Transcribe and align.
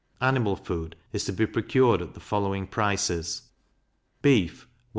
Animal 0.19 0.55
food 0.55 0.95
is 1.13 1.25
to 1.25 1.31
be 1.31 1.45
procured 1.45 2.01
at 2.01 2.15
the 2.15 2.19
following 2.19 2.65
prices: 2.65 3.43
Beef 4.23 4.65
1s. 4.79 4.79